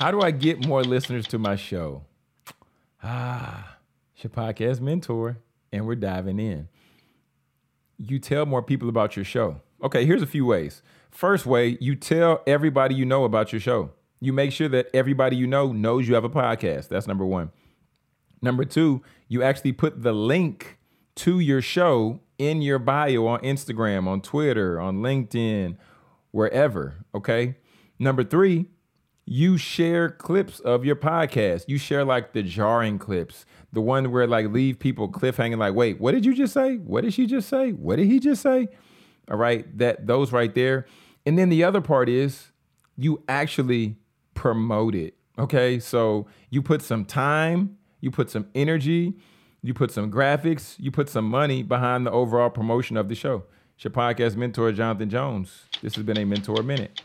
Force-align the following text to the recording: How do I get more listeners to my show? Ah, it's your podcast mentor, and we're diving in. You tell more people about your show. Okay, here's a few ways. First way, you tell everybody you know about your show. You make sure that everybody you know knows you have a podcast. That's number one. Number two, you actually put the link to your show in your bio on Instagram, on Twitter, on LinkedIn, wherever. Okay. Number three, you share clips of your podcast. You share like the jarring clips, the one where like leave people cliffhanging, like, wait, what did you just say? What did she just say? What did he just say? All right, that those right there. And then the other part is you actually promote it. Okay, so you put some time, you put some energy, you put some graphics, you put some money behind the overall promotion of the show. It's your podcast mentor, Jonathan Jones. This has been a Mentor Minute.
How 0.00 0.10
do 0.10 0.22
I 0.22 0.30
get 0.30 0.66
more 0.66 0.82
listeners 0.82 1.26
to 1.26 1.38
my 1.38 1.56
show? 1.56 2.04
Ah, 3.02 3.76
it's 4.14 4.24
your 4.24 4.30
podcast 4.30 4.80
mentor, 4.80 5.36
and 5.70 5.86
we're 5.86 5.94
diving 5.94 6.38
in. 6.38 6.68
You 7.98 8.18
tell 8.18 8.46
more 8.46 8.62
people 8.62 8.88
about 8.88 9.14
your 9.14 9.26
show. 9.26 9.60
Okay, 9.82 10.06
here's 10.06 10.22
a 10.22 10.26
few 10.26 10.46
ways. 10.46 10.80
First 11.10 11.44
way, 11.44 11.76
you 11.82 11.96
tell 11.96 12.42
everybody 12.46 12.94
you 12.94 13.04
know 13.04 13.24
about 13.24 13.52
your 13.52 13.60
show. 13.60 13.90
You 14.20 14.32
make 14.32 14.52
sure 14.52 14.70
that 14.70 14.88
everybody 14.94 15.36
you 15.36 15.46
know 15.46 15.70
knows 15.70 16.08
you 16.08 16.14
have 16.14 16.24
a 16.24 16.30
podcast. 16.30 16.88
That's 16.88 17.06
number 17.06 17.26
one. 17.26 17.50
Number 18.40 18.64
two, 18.64 19.02
you 19.28 19.42
actually 19.42 19.72
put 19.72 20.02
the 20.02 20.14
link 20.14 20.78
to 21.16 21.40
your 21.40 21.60
show 21.60 22.20
in 22.38 22.62
your 22.62 22.78
bio 22.78 23.26
on 23.26 23.40
Instagram, 23.40 24.08
on 24.08 24.22
Twitter, 24.22 24.80
on 24.80 25.02
LinkedIn, 25.02 25.76
wherever. 26.30 27.04
Okay. 27.14 27.56
Number 27.98 28.24
three, 28.24 28.70
you 29.26 29.56
share 29.56 30.10
clips 30.10 30.60
of 30.60 30.84
your 30.84 30.96
podcast. 30.96 31.64
You 31.68 31.78
share 31.78 32.04
like 32.04 32.32
the 32.32 32.42
jarring 32.42 32.98
clips, 32.98 33.46
the 33.72 33.80
one 33.80 34.10
where 34.10 34.26
like 34.26 34.48
leave 34.48 34.78
people 34.78 35.10
cliffhanging, 35.10 35.58
like, 35.58 35.74
wait, 35.74 36.00
what 36.00 36.12
did 36.12 36.24
you 36.24 36.34
just 36.34 36.52
say? 36.52 36.76
What 36.76 37.02
did 37.02 37.14
she 37.14 37.26
just 37.26 37.48
say? 37.48 37.70
What 37.72 37.96
did 37.96 38.06
he 38.06 38.18
just 38.18 38.42
say? 38.42 38.68
All 39.30 39.36
right, 39.36 39.66
that 39.78 40.06
those 40.06 40.32
right 40.32 40.54
there. 40.54 40.86
And 41.24 41.38
then 41.38 41.48
the 41.48 41.62
other 41.62 41.80
part 41.80 42.08
is 42.08 42.50
you 42.96 43.22
actually 43.28 43.96
promote 44.34 44.94
it. 44.94 45.14
Okay, 45.38 45.78
so 45.78 46.26
you 46.50 46.60
put 46.60 46.82
some 46.82 47.04
time, 47.04 47.78
you 48.00 48.10
put 48.10 48.30
some 48.30 48.46
energy, 48.54 49.16
you 49.62 49.72
put 49.74 49.90
some 49.90 50.10
graphics, 50.10 50.76
you 50.78 50.90
put 50.90 51.08
some 51.08 51.26
money 51.26 51.62
behind 51.62 52.06
the 52.06 52.10
overall 52.10 52.50
promotion 52.50 52.96
of 52.96 53.08
the 53.08 53.14
show. 53.14 53.44
It's 53.76 53.84
your 53.84 53.92
podcast 53.92 54.36
mentor, 54.36 54.72
Jonathan 54.72 55.08
Jones. 55.08 55.66
This 55.82 55.94
has 55.94 56.04
been 56.04 56.18
a 56.18 56.24
Mentor 56.24 56.62
Minute. 56.62 57.00